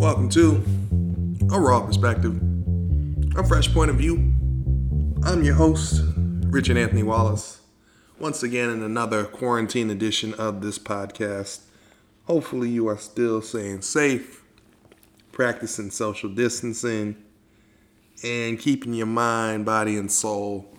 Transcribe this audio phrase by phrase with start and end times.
[0.00, 0.64] Welcome to
[1.52, 2.40] A Raw Perspective,
[3.36, 4.32] a fresh point of view.
[5.24, 7.60] I'm your host, Richard Anthony Wallace,
[8.18, 11.64] once again in another quarantine edition of this podcast.
[12.24, 14.42] Hopefully, you are still staying safe,
[15.32, 17.22] practicing social distancing,
[18.24, 20.74] and keeping your mind, body, and soul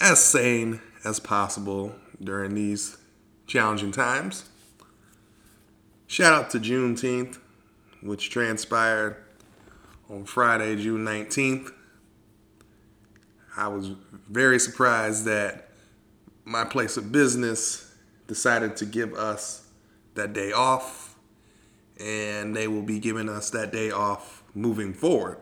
[0.00, 2.96] as sane as possible during these
[3.48, 4.48] challenging times.
[6.06, 7.38] Shout out to Juneteenth,
[8.02, 9.16] which transpired
[10.08, 11.72] on Friday, June 19th.
[13.56, 13.90] I was
[14.28, 15.68] very surprised that
[16.44, 17.94] my place of business
[18.26, 19.66] decided to give us
[20.14, 21.16] that day off,
[21.98, 25.38] and they will be giving us that day off moving forward.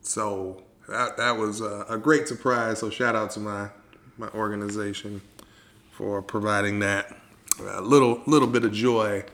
[0.00, 2.78] So that, that was a, a great surprise.
[2.78, 3.70] So shout out to my
[4.18, 5.20] my organization
[5.92, 7.16] for providing that
[7.60, 9.24] a little little bit of joy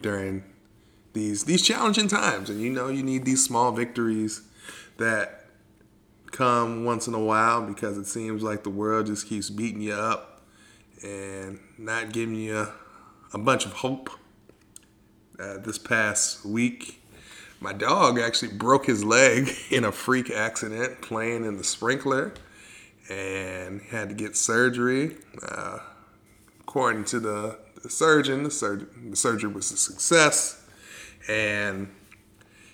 [0.00, 0.44] during
[1.12, 2.50] these these challenging times.
[2.50, 4.42] And you know, you need these small victories
[4.98, 5.46] that
[6.30, 9.94] come once in a while because it seems like the world just keeps beating you
[9.94, 10.42] up
[11.02, 12.68] and not giving you
[13.32, 14.10] a bunch of hope.
[15.38, 17.02] Uh, this past week,
[17.60, 22.34] my dog actually broke his leg in a freak accident playing in the sprinkler
[23.08, 25.16] and had to get surgery.
[25.42, 25.78] Uh,
[26.60, 30.59] according to the, the surgeon, the, sur- the surgery was a success,
[31.28, 31.88] and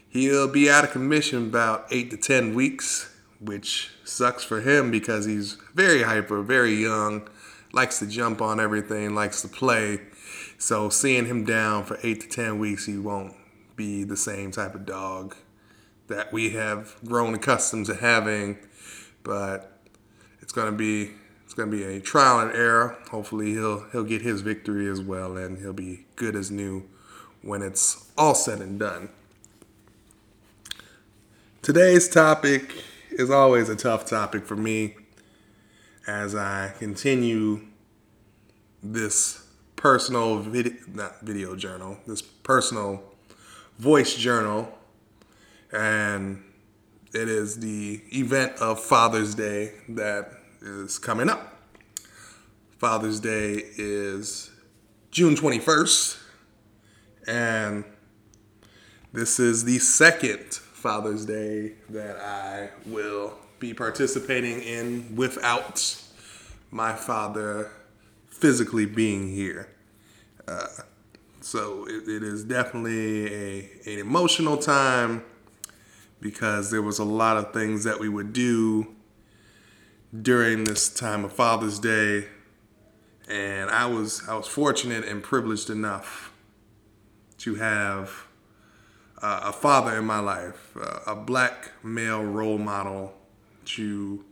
[0.08, 5.24] he'll be out of commission about eight to ten weeks, which sucks for him because
[5.24, 7.28] he's very hyper, very young,
[7.72, 10.00] likes to jump on everything, likes to play.
[10.58, 13.34] So seeing him down for eight to ten weeks, he won't
[13.76, 15.36] be the same type of dog
[16.08, 18.58] that we have grown accustomed to having.
[19.22, 19.80] But
[20.40, 21.10] it's gonna be
[21.44, 22.96] it's gonna be a trial and error.
[23.10, 26.88] Hopefully he'll he'll get his victory as well, and he'll be good as new
[27.46, 29.08] when it's all said and done.
[31.62, 32.74] Today's topic
[33.12, 34.96] is always a tough topic for me
[36.06, 37.60] as I continue
[38.82, 43.02] this personal video, not video journal, this personal
[43.78, 44.76] voice journal,
[45.72, 46.42] and
[47.14, 50.32] it is the event of Father's Day that
[50.62, 51.56] is coming up.
[52.78, 54.50] Father's Day is
[55.10, 56.25] June 21st,
[57.26, 57.84] and
[59.12, 66.02] this is the second Father's Day that I will be participating in without
[66.70, 67.70] my father
[68.28, 69.68] physically being here.
[70.46, 70.66] Uh,
[71.40, 75.24] so it, it is definitely a, an emotional time
[76.20, 78.94] because there was a lot of things that we would do
[80.22, 82.26] during this time of Father's Day,
[83.28, 86.32] and I was I was fortunate and privileged enough
[87.38, 88.26] to have
[89.22, 93.14] uh, a father in my life, uh, a black male role model
[93.64, 94.24] to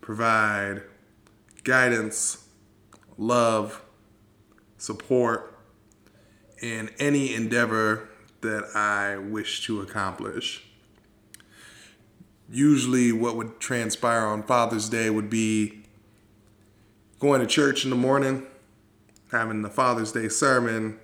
[0.00, 0.82] provide
[1.64, 2.48] guidance,
[3.18, 3.82] love,
[4.78, 5.58] support
[6.62, 8.08] in any endeavor
[8.40, 10.64] that I wish to accomplish.
[12.50, 15.84] Usually what would transpire on Father's Day would be
[17.18, 18.46] going to church in the morning,
[19.30, 20.98] having the Father's Day sermon,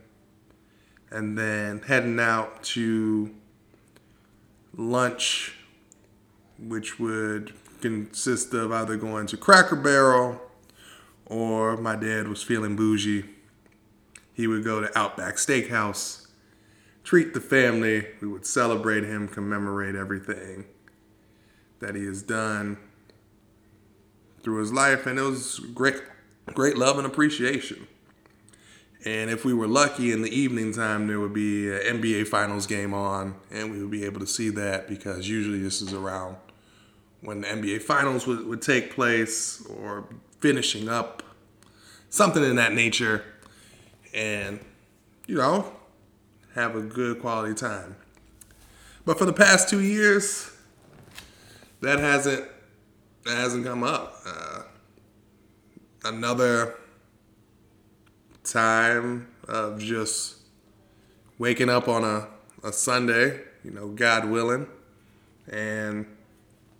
[1.10, 3.34] and then heading out to
[4.76, 5.54] lunch,
[6.58, 10.40] which would consist of either going to Cracker Barrel
[11.26, 13.24] or my dad was feeling bougie.
[14.34, 16.26] He would go to Outback Steakhouse,
[17.04, 20.66] treat the family, we would celebrate him, commemorate everything
[21.80, 22.78] that he has done
[24.42, 26.02] through his life, and it was great,
[26.54, 27.86] great love and appreciation.
[29.04, 32.66] And if we were lucky in the evening time, there would be an NBA Finals
[32.66, 36.36] game on, and we would be able to see that because usually this is around
[37.20, 40.06] when the NBA Finals would, would take place or
[40.40, 41.22] finishing up,
[42.08, 43.24] something in that nature,
[44.14, 44.60] and
[45.26, 45.72] you know,
[46.54, 47.96] have a good quality time.
[49.04, 50.50] But for the past two years,
[51.80, 52.48] that hasn't
[53.24, 54.20] that hasn't come up.
[54.24, 54.62] Uh,
[56.04, 56.78] another
[58.46, 60.36] time of just
[61.38, 62.28] waking up on a,
[62.66, 64.66] a Sunday, you know, God willing,
[65.50, 66.06] and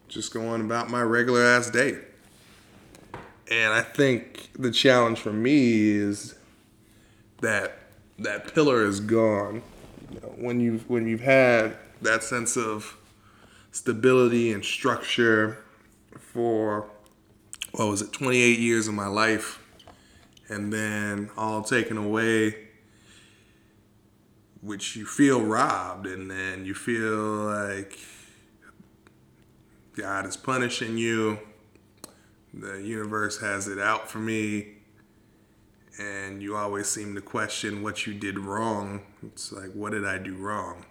[0.09, 1.99] just going about my regular ass day.
[3.51, 6.35] And I think the challenge for me is
[7.41, 7.79] that
[8.19, 9.63] that pillar is gone.
[10.11, 12.97] You know, when you've when you've had that sense of
[13.73, 15.65] stability and structure
[16.19, 16.89] for
[17.73, 19.63] what was it 28 years of my life
[20.49, 22.57] and then all taken away
[24.67, 27.97] which you feel robbed, and then you feel like
[29.97, 31.39] God is punishing you.
[32.53, 34.73] The universe has it out for me.
[35.99, 39.03] And you always seem to question what you did wrong.
[39.23, 40.85] It's like, what did I do wrong?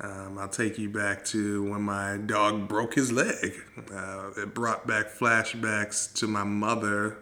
[0.00, 3.52] Um, I'll take you back to when my dog broke his leg.
[3.92, 7.18] Uh, it brought back flashbacks to my mother,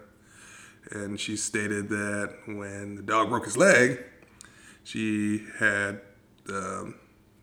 [0.91, 4.03] and she stated that when the dog broke his leg,
[4.85, 6.01] she had
[6.49, 6.95] um,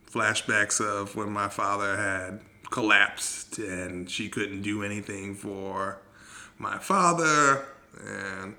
[0.09, 6.01] flashbacks of when my father had collapsed and she couldn't do anything for
[6.57, 7.65] my father,
[8.05, 8.55] and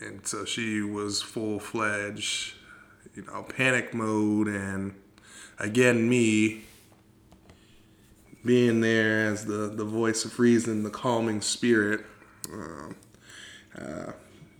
[0.00, 2.54] and so she was full fledged,
[3.14, 4.46] you know, panic mode.
[4.46, 4.94] And
[5.58, 6.62] again, me
[8.44, 12.06] being there as the, the voice of reason, the calming spirit,
[12.52, 12.92] uh,
[13.80, 14.12] uh,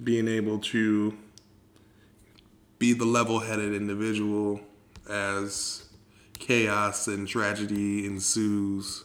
[0.03, 1.17] being able to
[2.79, 4.61] be the level headed individual
[5.09, 5.89] as
[6.39, 9.05] chaos and tragedy ensues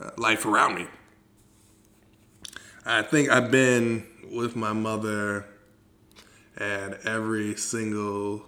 [0.00, 0.86] uh, life around me.
[2.84, 5.46] I think I've been with my mother
[6.56, 8.44] at every single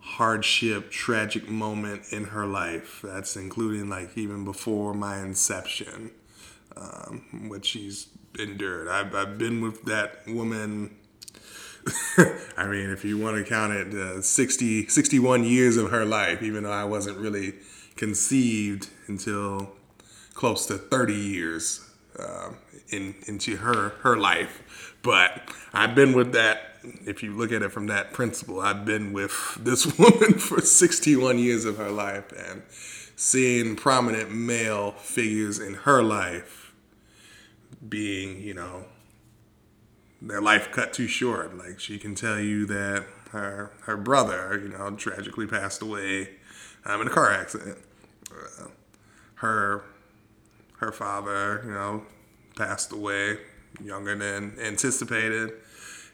[0.00, 3.00] hardship, tragic moment in her life.
[3.02, 6.10] That's including like even before my inception,
[6.76, 8.08] um, what she's
[8.38, 8.88] endured.
[8.88, 10.96] I've, I've been with that woman.
[12.56, 16.42] I mean, if you want to count it, uh, 60, 61 years of her life,
[16.42, 17.54] even though I wasn't really
[17.96, 19.72] conceived until
[20.34, 21.88] close to 30 years
[22.18, 22.50] uh,
[22.90, 24.94] in into her her life.
[25.02, 29.12] But I've been with that if you look at it from that principle, I've been
[29.12, 32.62] with this woman for 61 years of her life and
[33.16, 36.65] seeing prominent male figures in her life
[37.88, 38.84] being, you know,
[40.20, 41.56] their life cut too short.
[41.56, 46.30] Like she can tell you that her her brother, you know, tragically passed away
[46.84, 47.78] um, in a car accident.
[48.30, 48.68] Uh,
[49.36, 49.84] her
[50.78, 52.04] her father, you know,
[52.56, 53.38] passed away
[53.82, 55.52] younger than anticipated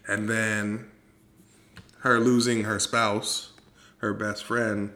[0.07, 0.89] and then
[1.99, 3.51] her losing her spouse,
[3.97, 4.91] her best friend,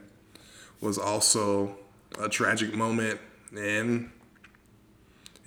[0.81, 1.77] was also
[2.19, 3.19] a tragic moment
[3.55, 4.11] in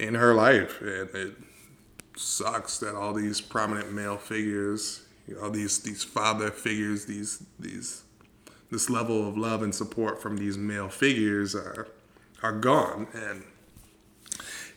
[0.00, 1.34] in her life, and it
[2.16, 8.02] sucks that all these prominent male figures, you know, these these father figures, these these
[8.70, 11.88] this level of love and support from these male figures are
[12.42, 13.44] are gone, and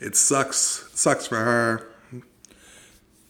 [0.02, 1.88] it sucks sucks for her,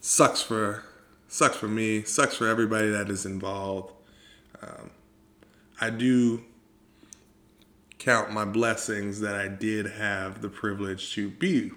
[0.02, 0.84] sucks for
[1.28, 3.94] sucks for me, sucks for everybody that is involved.
[4.64, 4.90] Um,
[5.80, 6.44] I do
[8.00, 11.72] count my blessings that I did have the privilege to be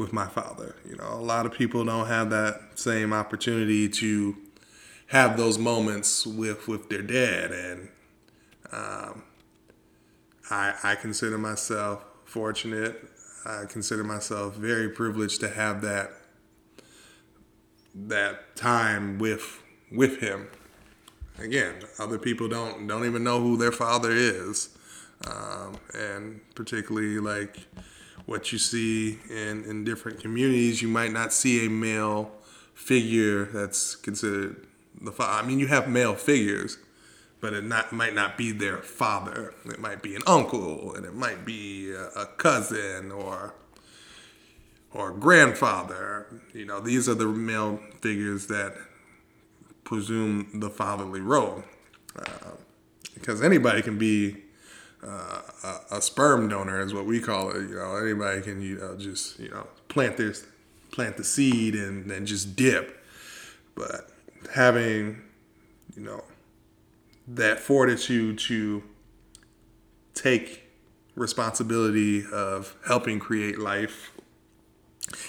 [0.00, 0.76] with my father.
[0.88, 4.36] You know, a lot of people don't have that same opportunity to
[5.08, 7.88] have those moments with with their dad, and
[8.72, 9.22] um,
[10.50, 13.08] I I consider myself fortunate.
[13.44, 16.12] I consider myself very privileged to have that
[17.94, 19.62] that time with
[19.92, 20.48] with him.
[21.38, 24.70] Again, other people don't don't even know who their father is,
[25.26, 27.66] um, and particularly like
[28.30, 32.30] what you see in in different communities, you might not see a male
[32.74, 34.68] figure that's considered
[35.02, 35.42] the father.
[35.42, 36.78] I mean, you have male figures,
[37.40, 39.52] but it not might not be their father.
[39.66, 43.52] It might be an uncle, and it might be a, a cousin or
[44.94, 46.28] or grandfather.
[46.54, 48.76] You know, these are the male figures that
[49.82, 51.64] presume the fatherly role.
[52.14, 52.52] Uh,
[53.12, 54.44] because anybody can be
[55.06, 57.68] uh, a, a, sperm donor, is what we call it.
[57.68, 60.46] You know, anybody can you know just you know plant this,
[60.90, 63.02] plant the seed and then just dip.
[63.74, 64.10] But
[64.52, 65.22] having
[65.96, 66.24] you know
[67.28, 68.82] that fortitude to
[70.14, 70.64] take
[71.14, 74.12] responsibility of helping create life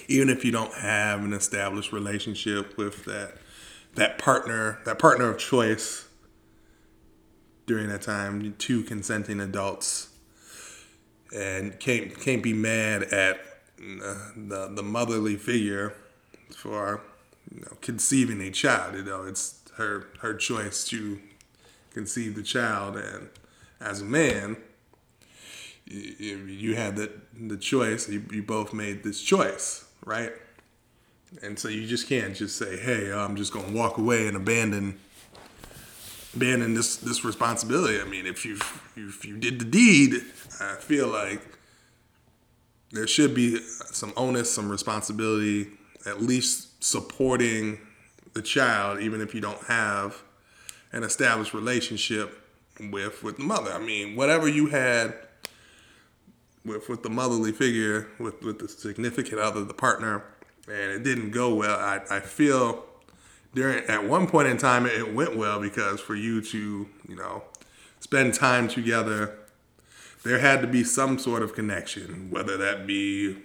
[0.08, 3.38] even if you don't have an established relationship with that
[3.96, 6.08] that partner, that partner of choice
[7.66, 10.10] during that time, two consenting adults,
[11.36, 13.40] and can't can't be mad at
[13.78, 15.94] the the motherly figure
[16.56, 17.02] for
[17.54, 18.96] you know, conceiving a child.
[18.96, 21.20] You know, it's her her choice to
[21.94, 23.30] conceive the child, and
[23.80, 24.58] as a man,
[25.86, 28.08] you, you had the the choice.
[28.10, 30.32] You, you both made this choice, right?
[31.42, 34.36] And so you just can't just say, "Hey, I'm just going to walk away and
[34.36, 35.00] abandon
[36.36, 38.58] abandon this this responsibility." I mean, if you
[38.96, 40.24] if you did the deed,
[40.60, 41.42] I feel like
[42.92, 43.60] there should be
[43.92, 45.68] some onus, some responsibility,
[46.06, 47.80] at least supporting
[48.34, 50.22] the child, even if you don't have
[50.92, 52.38] an established relationship
[52.80, 53.72] with with the mother.
[53.72, 55.16] I mean, whatever you had
[56.66, 60.24] with with the motherly figure, with with the significant other, the partner,
[60.68, 61.78] and it didn't go well.
[61.80, 62.86] I I feel
[63.54, 67.44] during at one point in time it went well because for you to you know
[68.00, 69.38] spend time together,
[70.24, 73.38] there had to be some sort of connection, whether that be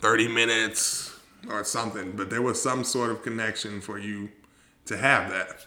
[0.00, 4.28] thirty minutes or something, but there was some sort of connection for you
[4.86, 5.66] to have that,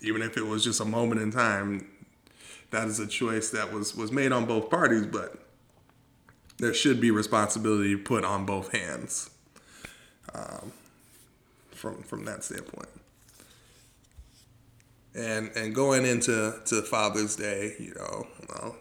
[0.00, 1.86] even if it was just a moment in time.
[2.70, 5.36] That is a choice that was was made on both parties, but
[6.58, 9.30] there should be responsibility put on both hands
[10.34, 10.72] um,
[11.78, 12.88] from from that standpoint.
[15.14, 18.76] And and going into to Father's Day, you know, well,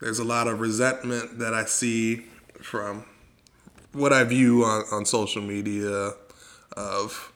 [0.00, 2.24] there's a lot of resentment that I see
[2.62, 3.04] from
[3.92, 6.12] what I view on, on social media
[6.76, 7.32] of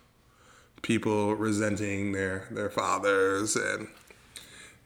[0.82, 3.88] people resenting their their fathers and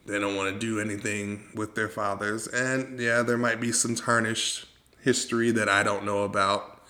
[0.07, 2.47] they don't want to do anything with their fathers.
[2.47, 4.67] And yeah, there might be some tarnished
[5.03, 6.83] history that I don't know about.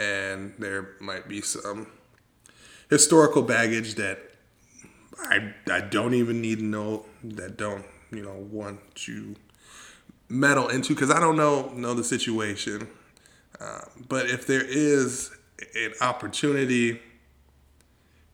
[0.00, 1.86] And there might be some
[2.92, 4.18] historical baggage that
[5.18, 9.34] I, I don't even need to know, that don't, you know, want to
[10.28, 12.86] meddle into because I don't know know the situation.
[13.58, 15.30] Uh, but if there is
[15.74, 17.00] an opportunity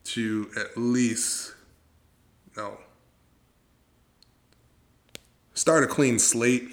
[0.05, 1.55] to at least,
[2.57, 2.79] you know,
[5.55, 6.71] start a clean slate,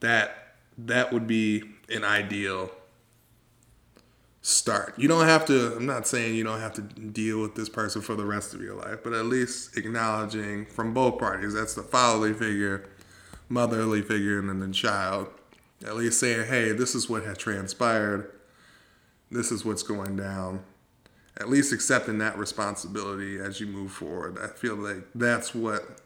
[0.00, 2.70] that that would be an ideal
[4.50, 4.94] start.
[4.96, 8.02] You don't have to, I'm not saying you don't have to deal with this person
[8.02, 11.82] for the rest of your life, but at least acknowledging from both parties, that's the
[11.82, 12.88] fatherly figure,
[13.48, 15.28] motherly figure, and then the child,
[15.86, 18.30] at least saying, hey, this is what has transpired,
[19.30, 20.62] this is what's going down.
[21.38, 24.38] At least accepting that responsibility as you move forward.
[24.42, 26.00] I feel like that's what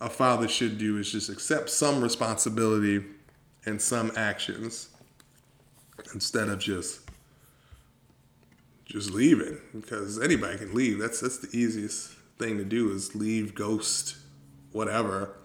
[0.00, 3.04] a father should do is just accept some responsibility
[3.66, 4.88] and some actions
[6.14, 7.07] instead of just
[8.88, 13.54] just leaving because anybody can leave that's that's the easiest thing to do is leave
[13.54, 14.16] ghost
[14.72, 15.36] whatever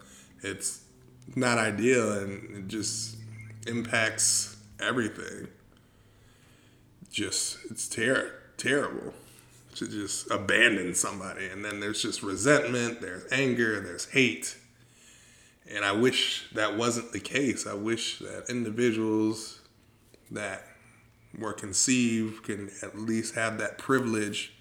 [0.42, 0.82] it's
[1.36, 3.18] not ideal and it just
[3.68, 5.48] impacts everything
[7.12, 9.14] just it's ter- terrible
[9.76, 11.48] to just abandon somebody.
[11.48, 14.58] And then there's just resentment, there's anger, there's hate.
[15.72, 17.66] And I wish that wasn't the case.
[17.66, 19.60] I wish that individuals
[20.32, 20.66] that
[21.38, 24.54] were conceived can at least have that privilege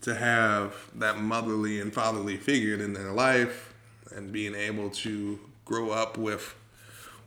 [0.00, 3.74] to have that motherly and fatherly figure in their life
[4.14, 6.54] and being able to grow up with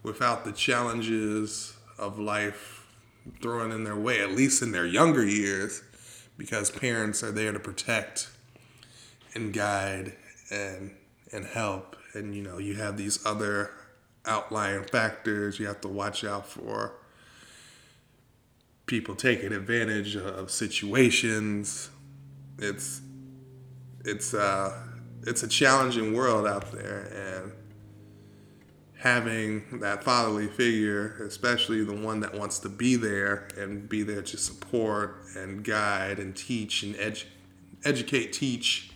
[0.03, 2.87] without the challenges of life
[3.41, 5.83] thrown in their way, at least in their younger years
[6.37, 8.29] because parents are there to protect
[9.35, 10.13] and guide
[10.49, 10.95] and
[11.31, 11.95] and help.
[12.13, 13.71] And you know you have these other
[14.25, 16.93] outlying factors you have to watch out for
[18.91, 21.89] people taking advantage of situations
[22.59, 23.01] it's
[24.03, 24.77] it's uh
[25.25, 27.53] it's a challenging world out there and
[28.97, 34.21] having that fatherly figure, especially the one that wants to be there and be there
[34.21, 37.25] to support and guide and teach and edu-
[37.83, 38.91] educate, teach,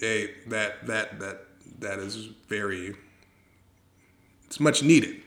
[0.00, 1.46] they, that that that
[1.80, 2.94] that is very
[4.46, 5.22] it's much needed.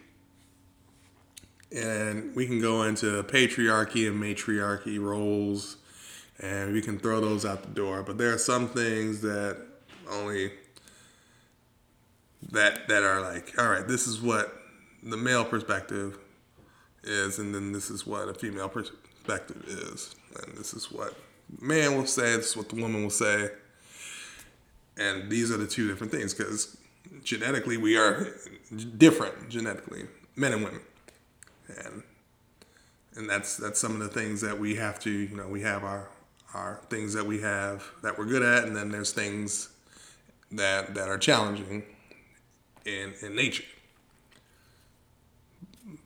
[1.72, 5.78] And we can go into patriarchy and matriarchy roles
[6.40, 8.04] and we can throw those out the door.
[8.04, 9.58] But there are some things that
[10.10, 10.52] only
[12.52, 14.54] that that are like, all right, this is what
[15.04, 16.18] the male perspective
[17.04, 21.16] is, and then this is what a female perspective is, and this is what
[21.62, 23.50] man will say, this is what the woman will say,
[24.98, 26.78] and these are the two different things because
[27.24, 28.28] genetically we are
[28.98, 30.06] different genetically,
[30.36, 30.82] men and women,
[31.68, 32.04] and
[33.16, 35.84] and that's that's some of the things that we have to, you know, we have
[35.84, 36.10] our
[36.54, 39.70] our things that we have that we're good at, and then there's things
[40.52, 41.84] that that are challenging
[42.86, 43.64] in, in nature.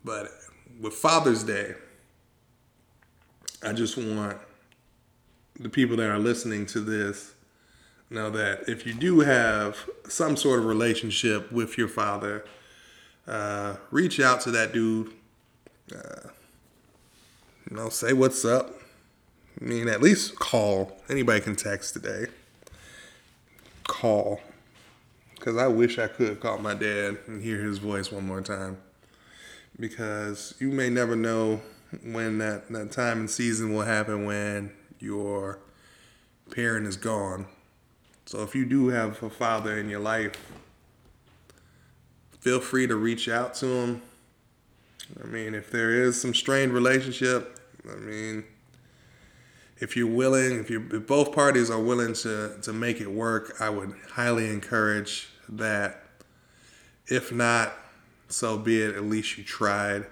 [0.04, 0.32] But
[0.80, 1.76] with Father's Day,
[3.64, 4.38] I just want
[5.60, 7.34] the people that are listening to this
[8.10, 12.46] know that if you do have some sort of relationship with your father,
[13.28, 15.14] uh, reach out to that dude.
[15.94, 16.30] Uh,
[17.70, 18.74] you know, say what's up.
[19.60, 20.98] I mean, at least call.
[21.10, 22.28] Anybody can text today.
[23.88, 24.40] Call
[25.40, 28.78] because I wish I could call my dad and hear his voice one more time.
[29.80, 31.62] Because you may never know
[32.04, 35.60] when that, that time and season will happen when your
[36.52, 37.48] parent is gone.
[38.26, 40.34] So if you do have a father in your life,
[42.42, 44.02] feel free to reach out to him.
[45.22, 48.44] I mean, if there is some strained relationship, I mean,
[49.80, 53.56] if you're willing, if you if both parties are willing to to make it work,
[53.60, 56.04] I would highly encourage that.
[57.08, 57.74] If not,
[58.28, 58.96] so be it.
[58.96, 60.06] At least you tried.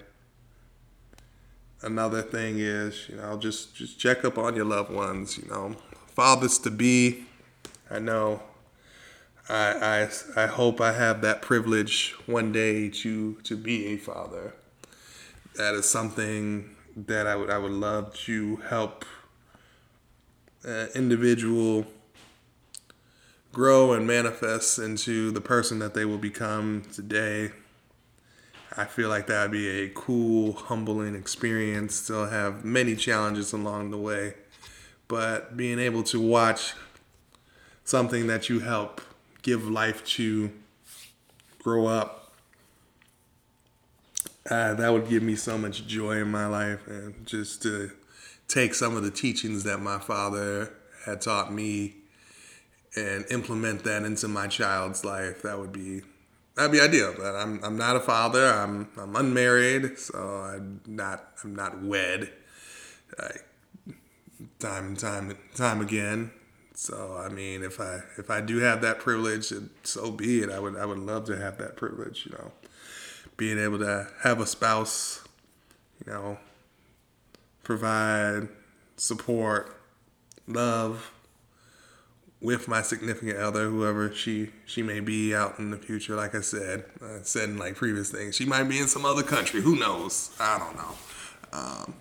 [1.81, 5.37] Another thing is, you know, just just check up on your loved ones.
[5.37, 5.75] You know,
[6.07, 7.25] fathers to be.
[7.91, 8.41] I know.
[9.49, 14.53] I, I, I hope I have that privilege one day to to be a father.
[15.57, 19.05] That is something that I would I would love to help
[20.63, 21.87] an individual
[23.51, 27.49] grow and manifest into the person that they will become today.
[28.75, 31.95] I feel like that would be a cool, humbling experience.
[31.95, 34.35] Still have many challenges along the way,
[35.07, 36.75] but being able to watch
[37.83, 39.01] something that you help
[39.41, 40.51] give life to
[41.57, 42.26] grow up,
[44.49, 47.91] uh, that would give me so much joy in my life, and just to
[48.47, 50.73] take some of the teachings that my father
[51.05, 51.95] had taught me
[52.95, 55.41] and implement that into my child's life.
[55.41, 56.01] That would be
[56.55, 57.13] that'd be ideal.
[57.17, 58.45] But I'm I'm not a father.
[58.45, 62.31] I'm I'm unmarried, so I'm not I'm not wed.
[64.59, 66.31] Time and time and time again.
[66.73, 69.51] So I mean, if I if I do have that privilege,
[69.83, 70.49] so be it.
[70.51, 72.25] I would I would love to have that privilege.
[72.25, 72.51] You know,
[73.37, 75.23] being able to have a spouse.
[76.05, 76.37] You know,
[77.63, 78.49] provide
[78.97, 79.75] support,
[80.47, 81.11] love
[82.41, 86.15] with my significant other, whoever she she may be out in the future.
[86.15, 89.23] Like I said, I said in like previous things, she might be in some other
[89.23, 89.61] country.
[89.61, 90.35] Who knows?
[90.39, 90.95] I don't know.
[91.53, 91.95] Um,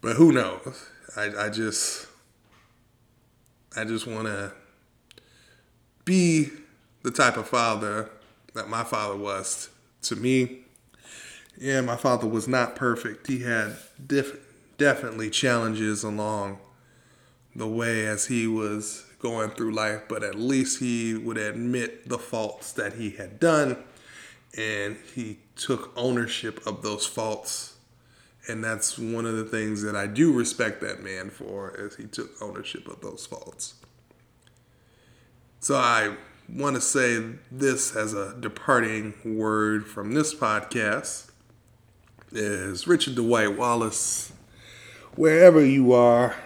[0.00, 0.88] but who knows?
[1.16, 2.06] I I just
[3.76, 4.52] I just want to
[6.04, 6.48] be
[7.02, 8.10] the type of father
[8.58, 9.70] that my father was
[10.02, 10.58] to me.
[11.56, 13.26] Yeah, my father was not perfect.
[13.28, 14.40] He had diff-
[14.76, 16.58] definitely challenges along
[17.54, 22.18] the way as he was going through life, but at least he would admit the
[22.18, 23.76] faults that he had done
[24.56, 27.76] and he took ownership of those faults.
[28.48, 32.04] And that's one of the things that I do respect that man for is he
[32.04, 33.74] took ownership of those faults.
[35.60, 36.16] So I
[36.48, 41.30] want to say this as a departing word from this podcast
[42.32, 44.32] is Richard Dwight Wallace.
[45.14, 46.36] Wherever you are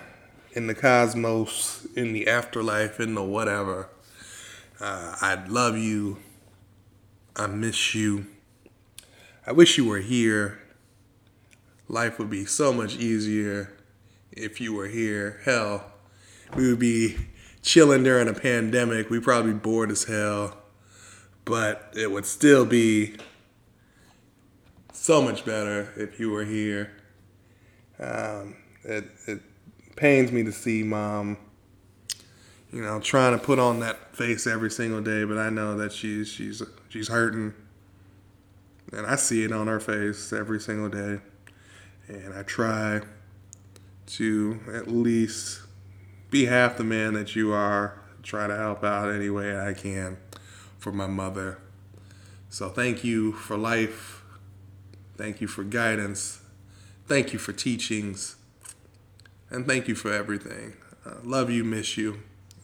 [0.52, 3.88] in the cosmos, in the afterlife, in the whatever,
[4.80, 6.18] uh, I love you.
[7.36, 8.26] I miss you.
[9.46, 10.60] I wish you were here.
[11.88, 13.72] Life would be so much easier
[14.32, 15.40] if you were here.
[15.44, 15.92] Hell,
[16.56, 17.16] we would be
[17.62, 19.08] chilling during a pandemic.
[19.08, 20.56] We probably bored as hell,
[21.44, 23.16] but it would still be
[24.92, 26.92] so much better if you were here.
[27.98, 29.40] Um, it, it
[29.96, 31.36] pains me to see mom,
[32.72, 35.92] you know, trying to put on that face every single day, but I know that
[35.92, 37.54] she's she's she's hurting,
[38.92, 41.20] and I see it on her face every single day,
[42.08, 43.02] and I try
[44.06, 45.60] to at least
[46.32, 48.00] be half the man that you are.
[48.24, 50.16] Try to help out any way I can
[50.78, 51.58] for my mother.
[52.48, 54.22] So thank you for life
[55.16, 56.40] Thank you for guidance.
[57.06, 58.36] Thank you for teachings.
[59.50, 60.74] And thank you for everything.
[61.06, 62.22] Uh, love you, miss you.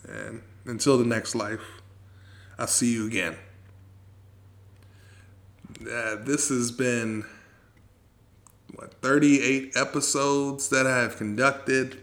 [0.09, 1.61] And until the next life,
[2.59, 3.37] I'll see you again.
[5.83, 7.27] Uh, this has been,
[8.75, 11.99] what, 38 episodes that I have conducted.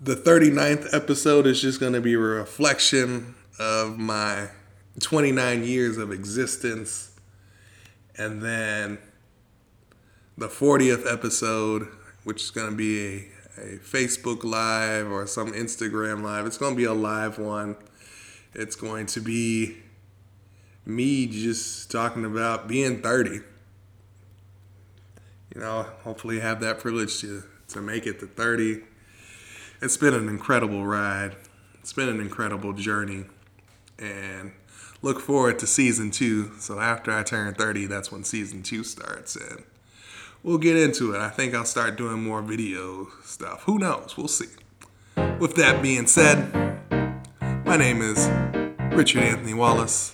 [0.00, 4.46] The 39th episode is just going to be a reflection of my
[5.00, 7.18] 29 years of existence
[8.16, 8.98] and then
[10.36, 11.88] the 40th episode,
[12.22, 13.06] which is going to be
[13.56, 16.46] a, a Facebook Live or some Instagram Live.
[16.46, 17.74] It's going to be a live one.
[18.54, 19.78] It's going to be
[20.86, 23.40] me just talking about being 30.
[25.56, 28.82] You know, hopefully have that privilege to, to make it to 30.
[29.80, 31.36] It's been an incredible ride.
[31.80, 33.26] It's been an incredible journey.
[33.96, 34.50] And
[35.02, 36.50] look forward to season two.
[36.58, 39.36] So after I turn 30, that's when season two starts.
[39.36, 39.62] And
[40.42, 41.20] we'll get into it.
[41.20, 43.62] I think I'll start doing more video stuff.
[43.64, 44.16] Who knows?
[44.16, 44.48] We'll see.
[45.38, 46.52] With that being said,
[47.64, 48.28] my name is
[48.96, 50.12] Richard Anthony Wallace.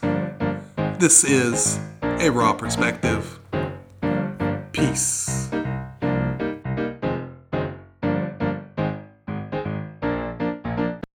[0.99, 3.39] This is A Raw Perspective.
[4.73, 5.44] Peace.